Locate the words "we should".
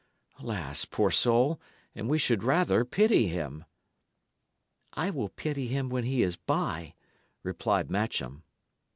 2.09-2.41